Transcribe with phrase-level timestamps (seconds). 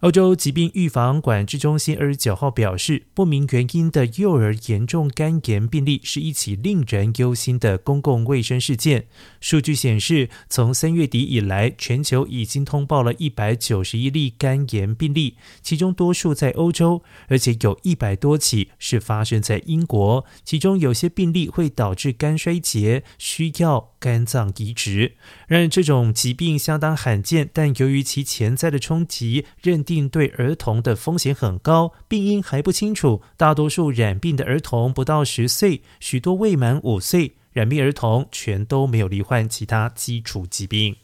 [0.00, 9.08] 欧洲疾病预防管制中心二十九号表示，不明原因的幼儿严重肝炎病例是一起令人忧心的公共卫生事件。
[9.40, 20.24] 数据显示，从三月底以来，全球已经通报了一百九十一例肝炎病例，其中多数在欧洲，而且有一百多起是发生在英国。
[20.44, 25.16] 其中有些病例会导致肝衰竭，需要肝脏移植。
[25.48, 29.84] 然而，这种疾病相当罕见，但由于其潜在的冲击，认。
[29.88, 33.22] 定对儿童的风险很高，病因还不清楚。
[33.38, 37.36] 大多数染病的儿童不到十岁，许多未满五岁。
[37.52, 40.94] 染病儿童全都没有罹患其他基础疾病。